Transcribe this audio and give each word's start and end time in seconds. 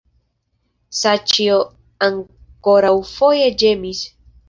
Saĉjo 1.01 1.59
ankoraŭfoje 2.09 3.55
ĝemis. 3.65 4.07